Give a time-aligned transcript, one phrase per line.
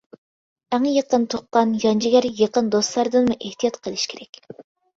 [0.77, 4.45] ئەڭ يېقىن تۇغقان، جانجىگەر يېقىن دوستلاردىنمۇ ئېھتىيات قىلىش كېرەك.